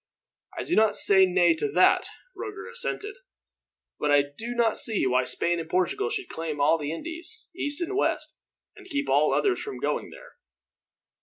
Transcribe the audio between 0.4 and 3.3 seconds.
"I do not say nay to that," Roger assented;